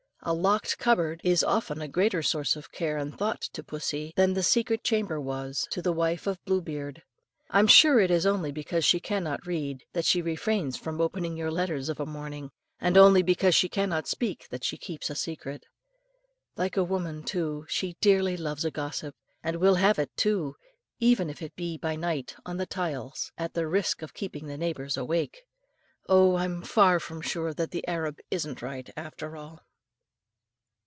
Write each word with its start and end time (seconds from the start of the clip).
A 0.23 0.35
locked 0.35 0.77
cupboard 0.77 1.19
is 1.23 1.43
often 1.43 1.81
a 1.81 1.87
greater 1.87 2.21
source 2.21 2.55
of 2.55 2.71
care 2.71 2.95
and 2.95 3.17
thought 3.17 3.41
to 3.53 3.63
pussy, 3.63 4.13
than 4.15 4.35
the 4.35 4.43
secret 4.43 4.83
chamber 4.83 5.19
was 5.19 5.67
to 5.71 5.81
the 5.81 5.91
wife 5.91 6.27
of 6.27 6.37
Blue 6.45 6.61
Beard. 6.61 7.01
I'm 7.49 7.65
sure 7.65 7.99
it 7.99 8.11
is 8.11 8.23
only 8.23 8.51
because 8.51 8.85
she 8.85 8.99
cannot 8.99 9.47
read 9.47 9.83
that 9.93 10.05
she 10.05 10.21
refrains 10.21 10.77
from 10.77 11.01
opening 11.01 11.35
your 11.37 11.49
letters 11.49 11.89
of 11.89 11.99
a 11.99 12.05
morning, 12.05 12.51
and 12.79 12.99
only 12.99 13.23
because 13.23 13.55
she 13.55 13.67
cannot 13.67 14.07
speak 14.07 14.47
that 14.49 14.63
she 14.63 14.77
keeps 14.77 15.09
a 15.09 15.15
secret. 15.15 15.65
Like 16.55 16.77
a 16.77 16.83
woman, 16.83 17.23
too, 17.23 17.65
she 17.67 17.97
dearly 17.99 18.37
loves 18.37 18.63
a 18.63 18.69
gossip, 18.69 19.15
and 19.41 19.55
will 19.55 19.75
have 19.81 19.97
it 19.97 20.15
too, 20.15 20.53
even 20.99 21.31
if 21.31 21.41
it 21.41 21.55
be 21.55 21.79
by 21.79 21.95
night 21.95 22.35
on 22.45 22.57
the 22.57 22.67
tiles, 22.67 23.31
at 23.39 23.55
the 23.55 23.67
risk 23.67 24.03
of 24.03 24.13
keeping 24.13 24.45
the 24.45 24.55
neighbours 24.59 24.97
awake. 24.97 25.41
Oh! 26.07 26.35
I'm 26.35 26.61
far 26.61 26.99
from 26.99 27.21
sure 27.21 27.55
that 27.55 27.71
the 27.71 27.87
Arab 27.87 28.19
isn't 28.29 28.61
right, 28.61 28.87
after 28.95 29.35
all. 29.35 29.61